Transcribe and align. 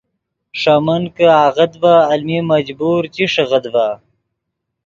ݰے 0.59 0.75
من 0.85 1.03
کہ 1.15 1.25
آغت 1.45 1.71
ڤے 1.81 1.95
المین 2.11 2.43
مجبور 2.51 3.01
چی 3.13 3.23
ݰیغیت 3.33 3.65
ڤے 3.73 3.89